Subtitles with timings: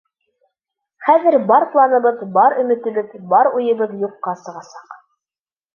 [1.09, 5.03] Хәҙер бар планыбыҙ, бар өмөтөбөҙ, бар уйыбыҙ юҡҡа сығасаҡ!